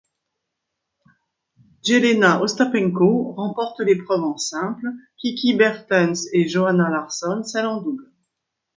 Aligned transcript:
Jeļena 1.89 2.31
Ostapenko 2.47 3.11
remporte 3.41 3.87
l'épreuve 3.91 4.31
en 4.31 4.35
simple, 4.49 4.97
Kiki 5.21 5.57
Bertens 5.63 6.27
et 6.33 6.49
Johanna 6.57 6.93
Larsson 6.99 7.49
celle 7.55 7.67
en 7.75 7.81
double. 7.89 8.07